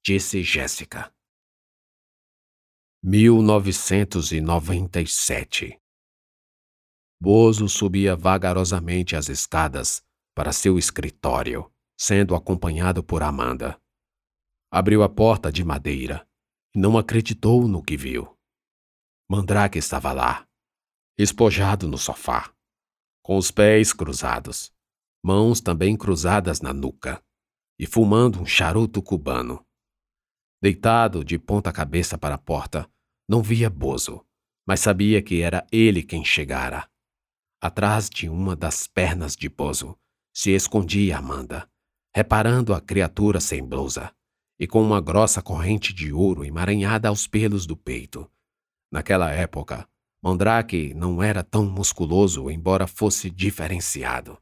disse 0.05 0.43
Jéssica. 0.43 1.13
1997 3.05 5.82
Bozo 7.25 7.69
subia 7.69 8.17
vagarosamente 8.17 9.15
as 9.15 9.29
escadas 9.29 10.03
para 10.35 10.53
seu 10.53 10.77
escritório, 10.77 11.73
sendo 11.97 12.35
acompanhado 12.35 13.01
por 13.01 13.23
Amanda. 13.23 13.81
Abriu 14.73 15.05
a 15.05 15.09
porta 15.09 15.53
de 15.53 15.63
madeira 15.63 16.29
e 16.75 16.81
não 16.81 16.99
acreditou 16.99 17.69
no 17.69 17.81
que 17.81 17.97
viu. 17.97 18.37
Mandrake 19.31 19.79
estava 19.79 20.13
lá, 20.13 20.49
espojado 21.17 21.87
no 21.87 21.97
sofá, 21.97 22.53
com 23.23 23.37
os 23.37 23.53
pés 23.53 23.93
cruzados, 23.93 24.73
mãos 25.25 25.61
também 25.61 25.97
cruzadas 25.97 26.61
na 26.61 26.73
nuca, 26.73 27.23
e 27.79 27.87
fumando 27.87 28.41
um 28.41 28.45
charuto 28.45 29.01
cubano. 29.01 29.65
Deitado 30.61 31.25
de 31.25 31.39
ponta 31.39 31.73
cabeça 31.73 32.19
para 32.19 32.35
a 32.35 32.39
porta, 32.39 32.91
não 33.29 33.41
via 33.41 33.71
Bozo, 33.71 34.27
mas 34.67 34.81
sabia 34.81 35.23
que 35.23 35.41
era 35.41 35.65
ele 35.71 36.03
quem 36.03 36.25
chegara. 36.25 36.91
Atrás 37.63 38.11
de 38.11 38.29
uma 38.29 38.57
das 38.57 38.89
pernas 38.89 39.37
de 39.37 39.49
Bozo 39.49 39.97
se 40.35 40.51
escondia 40.51 41.19
Amanda, 41.19 41.71
reparando 42.13 42.75
a 42.75 42.81
criatura 42.81 43.39
sem 43.39 43.65
blusa 43.65 44.13
e 44.59 44.67
com 44.67 44.83
uma 44.83 45.01
grossa 45.01 45.41
corrente 45.41 45.93
de 45.95 46.13
ouro 46.13 46.45
emaranhada 46.45 47.09
aos 47.09 47.29
pelos 47.29 47.65
do 47.65 47.77
peito. 47.77 48.29
Naquela 48.91 49.31
época, 49.31 49.89
Mandrake 50.21 50.93
não 50.95 51.23
era 51.23 51.45
tão 51.45 51.65
musculoso, 51.65 52.51
embora 52.51 52.89
fosse 52.89 53.31
diferenciado. 53.31 54.37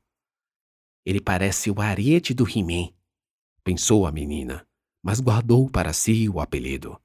Ele 1.05 1.21
parece 1.21 1.71
o 1.71 1.81
ariete 1.81 2.33
do 2.33 2.49
He-Man, 2.49 2.93
pensou 3.62 4.07
a 4.07 4.12
menina 4.12 4.67
mas 5.03 5.21
guardou 5.21 5.69
para 5.69 5.93
si 5.93 6.29
o 6.29 6.41
apelido. 6.41 7.00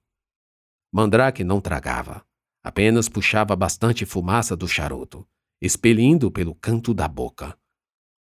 Mandrake 0.92 1.44
não 1.44 1.62
tragava, 1.62 2.26
apenas 2.64 3.10
puxava 3.10 3.56
bastante 3.56 4.06
fumaça 4.06 4.56
do 4.56 4.68
charuto, 4.68 5.28
expelindo 5.62 6.32
pelo 6.32 6.56
canto 6.56 6.94
da 6.94 7.08
boca. 7.08 7.58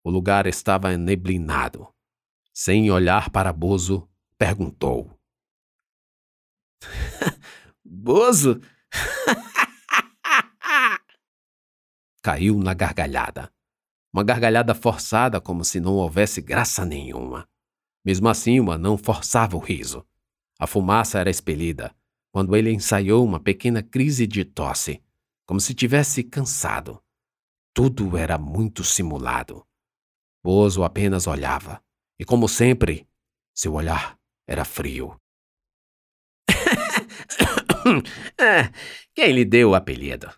O 0.04 0.10
lugar 0.10 0.48
estava 0.48 0.98
neblinado. 0.98 1.88
Sem 2.54 2.90
olhar 2.90 3.30
para 3.30 3.52
Bozo, 3.52 4.08
perguntou: 4.38 5.12
Bozo? 7.84 8.62
Caiu 12.24 12.58
na 12.58 12.74
gargalhada. 12.74 13.52
Uma 14.14 14.24
gargalhada 14.24 14.74
forçada, 14.74 15.42
como 15.42 15.66
se 15.66 15.80
não 15.80 15.96
houvesse 15.96 16.42
graça 16.42 16.86
nenhuma. 16.86 17.48
Mesmo 18.04 18.30
assim, 18.30 18.60
o 18.60 18.72
anão 18.72 18.98
forçava 18.98 19.58
o 19.58 19.60
riso. 19.60 20.04
A 20.58 20.66
fumaça 20.66 21.20
era 21.20 21.30
expelida 21.30 21.94
quando 22.36 22.54
ele 22.54 22.70
ensaiou 22.70 23.24
uma 23.24 23.40
pequena 23.40 23.82
crise 23.82 24.28
de 24.28 24.44
tosse, 24.44 25.02
como 25.46 25.58
se 25.58 25.74
tivesse 25.74 26.22
cansado. 26.22 27.02
Tudo 27.76 28.16
era 28.18 28.38
muito 28.38 28.86
simulado. 28.86 29.68
Bozo 30.42 30.82
apenas 30.86 31.28
olhava, 31.28 31.84
e 32.18 32.24
como 32.24 32.48
sempre, 32.48 33.06
seu 33.54 33.74
olhar 33.74 34.18
era 34.48 34.64
frio. 34.64 35.20
é, 38.40 38.72
quem 39.14 39.34
lhe 39.34 39.44
deu 39.44 39.72
o 39.72 39.76
apelido? 39.76 40.34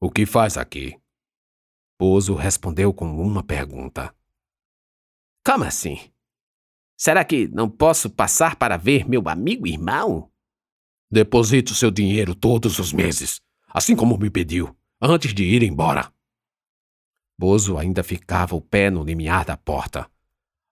O 0.00 0.10
que 0.10 0.24
faz 0.24 0.56
aqui? 0.56 0.98
Bozo 2.00 2.34
respondeu 2.34 2.94
com 2.94 3.14
uma 3.14 3.44
pergunta. 3.44 4.16
Como 5.44 5.64
assim? 5.64 5.98
Será 6.96 7.26
que 7.26 7.46
não 7.48 7.68
posso 7.68 8.08
passar 8.08 8.56
para 8.56 8.78
ver 8.78 9.06
meu 9.06 9.28
amigo 9.28 9.66
irmão? 9.66 10.32
Deposito 11.10 11.74
seu 11.74 11.90
dinheiro 11.90 12.34
todos 12.34 12.78
os 12.78 12.90
meses, 12.90 13.42
assim 13.68 13.94
como 13.94 14.16
me 14.16 14.30
pediu, 14.30 14.74
antes 14.98 15.34
de 15.34 15.44
ir 15.44 15.62
embora. 15.62 16.10
Bozo 17.38 17.78
ainda 17.78 18.02
ficava 18.02 18.54
o 18.54 18.60
pé 18.60 18.90
no 18.90 19.02
limiar 19.02 19.44
da 19.44 19.56
porta. 19.56 20.08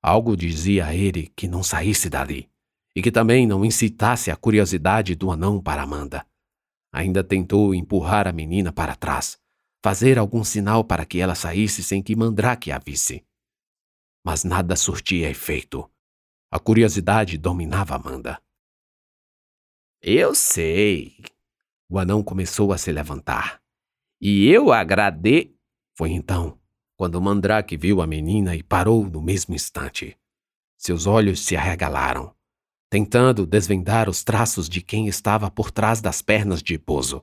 Algo 0.03 0.37
dizia 0.37 0.87
a 0.87 0.95
ele 0.95 1.33
que 1.35 1.49
não 1.49 1.63
saísse 1.63 2.09
dali, 2.09 2.49
e 2.95 3.03
que 3.03 3.11
também 3.11 3.47
não 3.47 3.65
incitasse 3.65 4.31
a 4.31 4.37
curiosidade 4.37 5.15
do 5.15 5.31
anão 5.31 5.61
para 5.61 5.83
Amanda. 5.83 6.27
Ainda 6.93 7.23
tentou 7.23 7.75
empurrar 7.75 8.27
a 8.27 8.33
menina 8.33 8.73
para 8.73 8.97
trás, 8.97 9.39
fazer 9.83 10.19
algum 10.19 10.43
sinal 10.43 10.85
para 10.85 11.05
que 11.05 11.21
ela 11.21 11.35
saísse 11.35 11.83
sem 11.83 12.03
que 12.03 12.17
Mandrake 12.17 12.73
a 12.73 12.79
visse. 12.79 13.25
Mas 14.25 14.45
nada 14.45 14.77
surtia 14.77 15.31
efeito. 15.31 15.89
A 16.51 16.59
curiosidade 16.59 17.39
dominava 17.39 17.95
Amanda. 17.95 18.41
Eu 20.03 20.35
sei. 20.35 21.17
O 21.89 21.99
anão 21.99 22.23
começou 22.23 22.73
a 22.73 22.79
se 22.79 22.91
levantar. 22.91 23.61
E 24.21 24.49
eu 24.49 24.73
agradei. 24.73 25.57
Foi 26.01 26.13
então 26.13 26.59
quando 26.97 27.21
Mandrake 27.21 27.77
viu 27.77 28.01
a 28.01 28.07
menina 28.07 28.57
e 28.57 28.63
parou 28.63 29.05
no 29.05 29.21
mesmo 29.21 29.55
instante. 29.55 30.17
Seus 30.75 31.07
olhos 31.07 31.45
se 31.45 31.55
arregalaram, 31.59 32.35
tentando 32.89 33.45
desvendar 33.45 34.09
os 34.09 34.25
traços 34.25 34.67
de 34.67 34.81
quem 34.81 35.09
estava 35.09 35.51
por 35.51 35.71
trás 35.71 36.01
das 36.01 36.23
pernas 36.23 36.63
de 36.63 36.79
Bozo. 36.79 37.23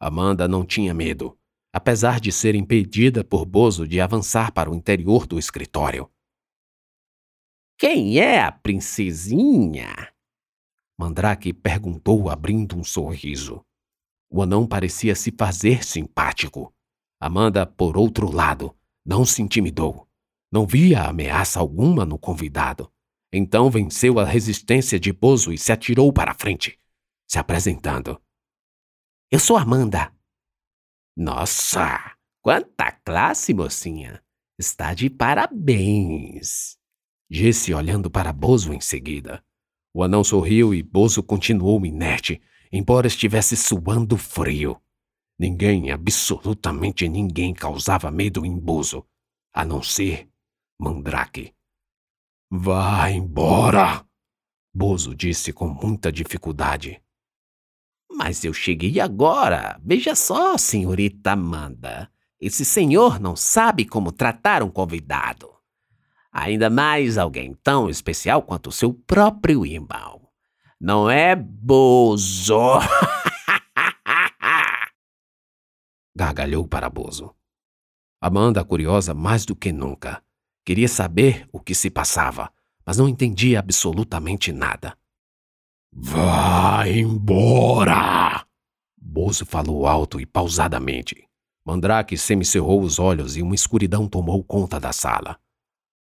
Amanda 0.00 0.48
não 0.48 0.64
tinha 0.64 0.94
medo, 0.94 1.38
apesar 1.70 2.18
de 2.18 2.32
ser 2.32 2.54
impedida 2.54 3.22
por 3.22 3.44
Bozo 3.44 3.86
de 3.86 4.00
avançar 4.00 4.52
para 4.52 4.70
o 4.70 4.74
interior 4.74 5.26
do 5.26 5.38
escritório. 5.38 6.10
Quem 7.76 8.18
é 8.18 8.40
a 8.40 8.50
princesinha? 8.50 10.14
Mandrake 10.96 11.52
perguntou, 11.52 12.30
abrindo 12.30 12.74
um 12.74 12.82
sorriso. 12.82 13.62
O 14.30 14.40
anão 14.40 14.66
parecia 14.66 15.14
se 15.14 15.30
fazer 15.30 15.84
simpático. 15.84 16.72
Amanda, 17.20 17.66
por 17.66 17.96
outro 17.96 18.30
lado, 18.30 18.74
não 19.04 19.24
se 19.24 19.42
intimidou. 19.42 20.08
Não 20.50 20.66
via 20.66 21.02
ameaça 21.02 21.60
alguma 21.60 22.04
no 22.04 22.18
convidado. 22.18 22.90
Então 23.32 23.70
venceu 23.70 24.18
a 24.18 24.24
resistência 24.24 24.98
de 24.98 25.12
Bozo 25.12 25.52
e 25.52 25.58
se 25.58 25.72
atirou 25.72 26.12
para 26.12 26.30
a 26.30 26.34
frente, 26.34 26.78
se 27.26 27.38
apresentando. 27.38 28.20
Eu 29.30 29.38
sou 29.38 29.56
Amanda. 29.56 30.12
Nossa, 31.16 32.16
quanta 32.40 32.90
classe, 32.92 33.52
mocinha! 33.52 34.22
Está 34.58 34.94
de 34.94 35.10
parabéns 35.10 36.78
disse 37.30 37.74
olhando 37.74 38.10
para 38.10 38.32
Bozo 38.32 38.72
em 38.72 38.80
seguida. 38.80 39.44
O 39.92 40.02
anão 40.02 40.24
sorriu 40.24 40.74
e 40.74 40.82
Bozo 40.82 41.22
continuou 41.22 41.84
inerte, 41.84 42.40
embora 42.72 43.06
estivesse 43.06 43.56
suando 43.56 44.16
frio. 44.16 44.80
Ninguém, 45.38 45.92
absolutamente 45.92 47.08
ninguém, 47.08 47.54
causava 47.54 48.10
medo 48.10 48.44
em 48.44 48.58
Bozo, 48.58 49.06
a 49.52 49.64
não 49.64 49.82
ser 49.82 50.28
Mandrake. 50.78 51.54
Vá 52.50 53.10
embora! 53.10 54.04
Bozo 54.74 55.14
disse 55.14 55.52
com 55.52 55.68
muita 55.68 56.10
dificuldade. 56.10 57.00
Mas 58.10 58.44
eu 58.44 58.52
cheguei 58.52 58.98
agora. 58.98 59.80
Veja 59.84 60.14
só, 60.14 60.56
senhorita 60.56 61.32
Amanda. 61.32 62.10
Esse 62.40 62.64
senhor 62.64 63.20
não 63.20 63.36
sabe 63.36 63.84
como 63.84 64.12
tratar 64.12 64.62
um 64.62 64.70
convidado. 64.70 65.50
Ainda 66.32 66.70
mais 66.70 67.18
alguém 67.18 67.54
tão 67.62 67.88
especial 67.88 68.42
quanto 68.42 68.72
seu 68.72 68.92
próprio 68.92 69.66
irmão. 69.66 70.28
Não 70.80 71.10
é 71.10 71.34
Bozo? 71.34 72.78
Gargalhou 76.18 76.66
para 76.66 76.90
Bozo. 76.90 77.32
Amanda, 78.20 78.64
curiosa 78.64 79.14
mais 79.14 79.46
do 79.46 79.54
que 79.54 79.70
nunca, 79.70 80.20
queria 80.64 80.88
saber 80.88 81.48
o 81.52 81.60
que 81.60 81.76
se 81.76 81.88
passava, 81.88 82.52
mas 82.84 82.98
não 82.98 83.08
entendia 83.08 83.60
absolutamente 83.60 84.50
nada. 84.50 84.98
Vá 85.92 86.88
embora! 86.88 88.44
Bozo 89.00 89.46
falou 89.46 89.86
alto 89.86 90.20
e 90.20 90.26
pausadamente. 90.26 91.24
Mandrake 91.64 92.18
semicerrou 92.18 92.82
os 92.82 92.98
olhos 92.98 93.36
e 93.36 93.42
uma 93.42 93.54
escuridão 93.54 94.08
tomou 94.08 94.42
conta 94.42 94.80
da 94.80 94.92
sala. 94.92 95.38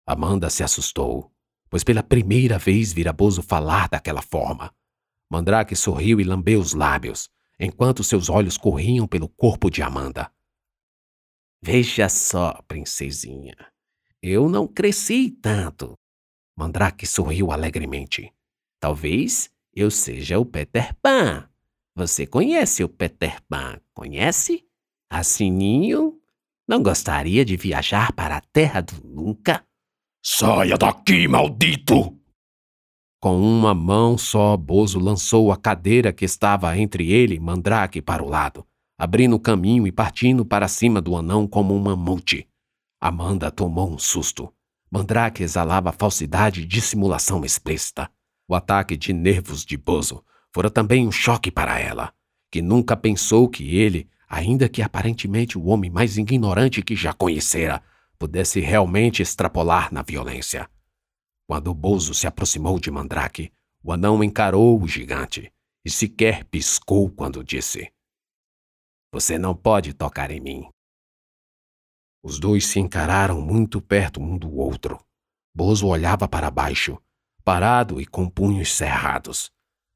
Amanda 0.06 0.48
se 0.48 0.62
assustou, 0.62 1.30
pois 1.68 1.84
pela 1.84 2.02
primeira 2.02 2.58
vez 2.58 2.90
vira 2.90 3.12
Bozo 3.12 3.42
falar 3.42 3.90
daquela 3.90 4.22
forma. 4.22 4.72
Mandrake 5.28 5.76
sorriu 5.76 6.18
e 6.22 6.24
lambeu 6.24 6.58
os 6.58 6.72
lábios, 6.72 7.28
enquanto 7.58 8.04
seus 8.04 8.28
olhos 8.28 8.56
corriam 8.56 9.06
pelo 9.06 9.28
corpo 9.28 9.70
de 9.70 9.82
Amanda. 9.82 10.30
Veja 11.62 12.08
só, 12.08 12.60
princesinha. 12.68 13.56
Eu 14.22 14.48
não 14.48 14.66
cresci 14.66 15.30
tanto. 15.30 15.98
Mandrake 16.56 17.06
sorriu 17.06 17.52
alegremente. 17.52 18.32
Talvez 18.80 19.50
eu 19.74 19.90
seja 19.90 20.38
o 20.38 20.44
Peter 20.44 20.94
Pan. 21.02 21.48
Você 21.94 22.26
conhece 22.26 22.84
o 22.84 22.88
Peter 22.88 23.42
Pan, 23.48 23.80
conhece? 23.94 24.64
A 25.10 25.22
Sininho? 25.22 26.20
Não 26.68 26.82
gostaria 26.82 27.44
de 27.44 27.56
viajar 27.56 28.12
para 28.12 28.36
a 28.36 28.40
Terra 28.40 28.80
do 28.80 29.00
Nunca? 29.06 29.64
Saia 30.22 30.76
daqui, 30.76 31.28
maldito! 31.28 32.15
Com 33.18 33.40
uma 33.40 33.74
mão 33.74 34.18
só, 34.18 34.56
Bozo 34.56 35.00
lançou 35.00 35.50
a 35.50 35.56
cadeira 35.56 36.12
que 36.12 36.24
estava 36.24 36.76
entre 36.78 37.10
ele 37.10 37.36
e 37.36 37.40
Mandrake 37.40 38.02
para 38.02 38.22
o 38.22 38.28
lado, 38.28 38.66
abrindo 38.98 39.38
caminho 39.38 39.86
e 39.86 39.92
partindo 39.92 40.44
para 40.44 40.68
cima 40.68 41.00
do 41.00 41.16
anão 41.16 41.46
como 41.46 41.74
um 41.74 41.80
mamute. 41.80 42.46
Amanda 43.00 43.50
tomou 43.50 43.90
um 43.90 43.98
susto. 43.98 44.52
Mandrake 44.90 45.42
exalava 45.42 45.92
falsidade 45.92 46.60
e 46.62 46.66
dissimulação 46.66 47.44
explícita. 47.44 48.10
O 48.48 48.54
ataque 48.54 48.96
de 48.96 49.12
nervos 49.12 49.64
de 49.64 49.76
Bozo 49.76 50.22
fora 50.54 50.70
também 50.70 51.06
um 51.06 51.12
choque 51.12 51.50
para 51.50 51.78
ela, 51.78 52.12
que 52.50 52.62
nunca 52.62 52.96
pensou 52.96 53.48
que 53.48 53.76
ele, 53.76 54.08
ainda 54.28 54.68
que 54.68 54.82
aparentemente 54.82 55.58
o 55.58 55.66
homem 55.66 55.90
mais 55.90 56.16
ignorante 56.16 56.82
que 56.82 56.94
já 56.94 57.12
conhecera, 57.12 57.82
pudesse 58.18 58.60
realmente 58.60 59.22
extrapolar 59.22 59.92
na 59.92 60.02
violência. 60.02 60.68
Quando 61.46 61.72
Bozo 61.72 62.12
se 62.12 62.26
aproximou 62.26 62.80
de 62.80 62.90
Mandrake, 62.90 63.52
o 63.82 63.92
anão 63.92 64.22
encarou 64.24 64.82
o 64.82 64.88
gigante 64.88 65.52
e 65.84 65.90
sequer 65.90 66.44
piscou 66.44 67.08
quando 67.08 67.44
disse: 67.44 67.92
Você 69.12 69.38
não 69.38 69.54
pode 69.54 69.94
tocar 69.94 70.32
em 70.32 70.40
mim. 70.40 70.68
Os 72.20 72.40
dois 72.40 72.66
se 72.66 72.80
encararam 72.80 73.40
muito 73.40 73.80
perto 73.80 74.20
um 74.20 74.36
do 74.36 74.56
outro. 74.56 74.98
Bozo 75.54 75.86
olhava 75.86 76.26
para 76.26 76.50
baixo, 76.50 77.00
parado 77.44 78.00
e 78.00 78.06
com 78.06 78.28
punhos 78.28 78.72
cerrados. 78.72 79.52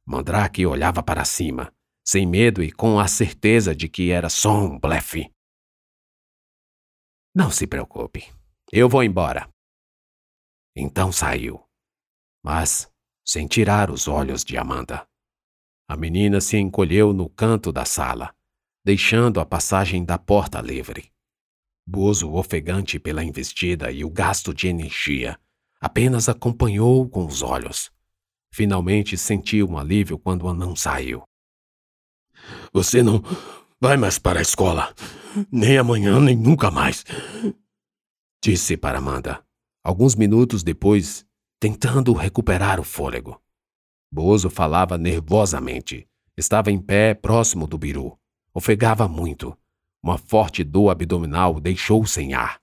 Mandrake 0.07 0.65
olhava 0.65 1.03
para 1.03 1.25
cima, 1.25 1.75
sem 2.07 2.25
medo 2.25 2.63
e 2.63 2.71
com 2.71 3.01
a 3.01 3.09
certeza 3.09 3.75
de 3.75 3.89
que 3.89 4.13
era 4.13 4.29
só 4.29 4.53
um 4.53 4.79
blefe. 4.79 5.29
Não 7.35 7.51
se 7.51 7.67
preocupe, 7.67 8.33
eu 8.73 8.89
vou 8.89 9.03
embora. 9.03 9.49
Então 10.75 11.11
saiu, 11.11 11.65
mas 12.43 12.91
sem 13.25 13.47
tirar 13.47 13.91
os 13.91 14.09
olhos 14.09 14.45
de 14.45 14.57
Amanda. 14.57 15.07
A 15.89 15.97
menina 15.97 16.41
se 16.41 16.57
encolheu 16.57 17.13
no 17.13 17.29
canto 17.29 17.73
da 17.73 17.85
sala, 17.85 18.35
deixando 18.85 19.41
a 19.41 19.47
passagem 19.47 20.05
da 20.05 20.19
porta 20.19 20.61
livre. 20.61 21.13
Bozo, 21.87 22.33
ofegante 22.33 22.99
pela 22.99 23.25
investida 23.25 23.91
e 23.91 24.05
o 24.05 24.11
gasto 24.11 24.55
de 24.55 24.69
energia, 24.69 25.39
apenas 25.81 26.29
acompanhou 26.29 27.09
com 27.09 27.27
os 27.27 27.43
olhos. 27.43 27.91
Finalmente 28.53 29.17
sentiu 29.17 29.69
um 29.69 29.79
alívio 29.79 30.19
quando 30.19 30.43
o 30.43 30.49
anão 30.49 30.77
saiu. 30.77 31.25
Você 32.73 33.03
não 33.03 33.23
vai 33.81 33.97
mais 33.97 34.19
para 34.19 34.39
a 34.39 34.43
escola, 34.43 34.95
nem 35.51 35.79
amanhã, 35.79 36.21
nem 36.21 36.37
nunca 36.37 36.71
mais, 36.71 37.05
disse 38.43 38.77
para 38.77 38.99
Amanda. 38.99 39.45
Alguns 39.83 40.15
minutos 40.15 40.63
depois, 40.63 41.25
tentando 41.59 42.13
recuperar 42.13 42.79
o 42.81 42.85
fôlego. 42.85 43.41
Bozo 44.13 44.51
falava 44.51 44.99
nervosamente. 44.99 46.07
Estava 46.37 46.71
em 46.71 46.79
pé 46.81 47.15
próximo 47.15 47.67
do 47.67 47.79
biru. 47.79 48.19
Ofegava 48.53 49.07
muito 49.07 49.57
uma 50.03 50.17
forte 50.17 50.65
dor 50.65 50.91
abdominal 50.91 51.57
o 51.57 51.61
deixou 51.61 52.07
sem 52.07 52.33
ar. 52.33 52.59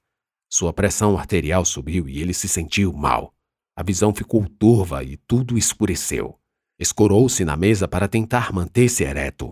Sua 0.50 0.74
pressão 0.74 1.18
arterial 1.18 1.64
subiu 1.66 2.08
e 2.10 2.20
ele 2.20 2.34
se 2.34 2.48
sentiu 2.48 2.92
mal. 2.94 3.34
A 3.76 3.84
visão 3.84 4.14
ficou 4.14 4.48
turva 4.48 5.04
e 5.04 5.18
tudo 5.18 5.58
escureceu. 5.58 6.40
Escorou-se 6.80 7.44
na 7.46 7.56
mesa 7.56 7.88
para 7.88 8.08
tentar 8.08 8.52
manter-se 8.52 9.04
ereto, 9.04 9.52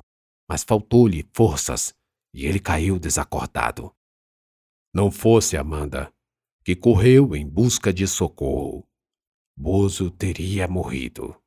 mas 0.50 0.64
faltou-lhe 0.64 1.28
forças 1.34 1.94
e 2.34 2.46
ele 2.46 2.60
caiu 2.60 2.98
desacordado. 2.98 3.92
Não 4.94 5.12
fosse 5.12 5.58
Amanda, 5.58 6.12
que 6.66 6.76
correu 6.76 7.36
em 7.36 7.48
busca 7.48 7.94
de 7.94 8.08
socorro. 8.08 8.88
Bozo 9.56 10.10
teria 10.10 10.68
morrido. 10.68 11.40